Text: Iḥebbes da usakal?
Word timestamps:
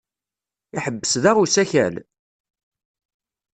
Iḥebbes 0.77 1.13
da 1.23 1.31
usakal? 1.43 1.95